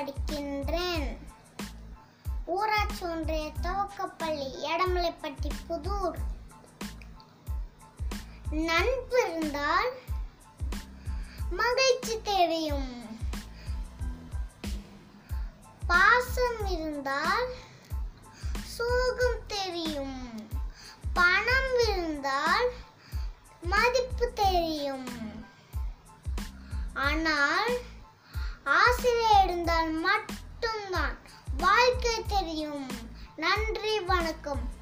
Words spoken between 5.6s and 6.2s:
Pudur.